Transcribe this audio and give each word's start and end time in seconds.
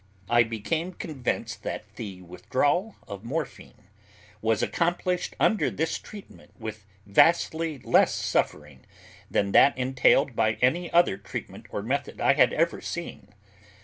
I 0.31 0.41
became 0.41 0.93
convinced 0.93 1.61
that 1.61 1.95
the 1.95 2.23
withdrawal 2.23 2.95
of 3.07 3.23
morphine 3.23 3.83
was 4.41 4.63
accomplished 4.63 5.35
under 5.39 5.69
this 5.69 5.99
treatment 5.99 6.59
with 6.59 6.87
vastly 7.05 7.77
less 7.77 8.11
suffering 8.15 8.83
than 9.29 9.51
that 9.51 9.77
entailed 9.77 10.35
by 10.35 10.53
any 10.53 10.91
other 10.91 11.17
treatment 11.17 11.67
or 11.69 11.83
method 11.83 12.19
I 12.19 12.33
had 12.33 12.51
ever 12.51 12.81
seen. 12.81 13.27